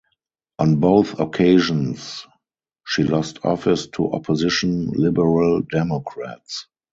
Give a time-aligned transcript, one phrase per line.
[0.57, 2.25] On both occasions,
[2.83, 6.65] she lost office to opposition Liberal Democrats.